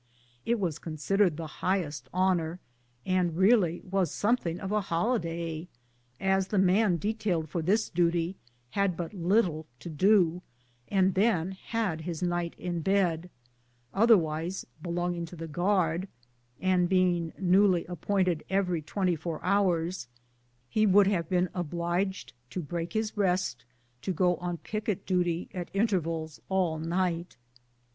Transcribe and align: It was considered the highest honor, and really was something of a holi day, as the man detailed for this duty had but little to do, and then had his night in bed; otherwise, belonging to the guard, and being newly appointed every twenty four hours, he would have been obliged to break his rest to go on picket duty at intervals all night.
It 0.47 0.59
was 0.59 0.79
considered 0.79 1.37
the 1.37 1.45
highest 1.61 2.09
honor, 2.11 2.59
and 3.05 3.37
really 3.37 3.83
was 3.83 4.11
something 4.11 4.59
of 4.59 4.71
a 4.71 4.81
holi 4.81 5.19
day, 5.19 5.67
as 6.19 6.47
the 6.47 6.57
man 6.57 6.97
detailed 6.97 7.49
for 7.49 7.61
this 7.61 7.87
duty 7.87 8.35
had 8.71 8.97
but 8.97 9.13
little 9.13 9.67
to 9.79 9.91
do, 9.91 10.41
and 10.87 11.13
then 11.13 11.51
had 11.51 12.01
his 12.01 12.23
night 12.23 12.55
in 12.57 12.79
bed; 12.81 13.29
otherwise, 13.93 14.65
belonging 14.81 15.27
to 15.27 15.35
the 15.35 15.47
guard, 15.47 16.07
and 16.59 16.89
being 16.89 17.31
newly 17.37 17.85
appointed 17.85 18.43
every 18.49 18.81
twenty 18.81 19.15
four 19.15 19.39
hours, 19.45 20.07
he 20.67 20.87
would 20.87 21.05
have 21.05 21.29
been 21.29 21.47
obliged 21.53 22.33
to 22.49 22.59
break 22.59 22.93
his 22.93 23.15
rest 23.15 23.65
to 24.01 24.11
go 24.11 24.37
on 24.37 24.57
picket 24.57 25.05
duty 25.05 25.47
at 25.53 25.69
intervals 25.75 26.39
all 26.49 26.79
night. 26.79 27.37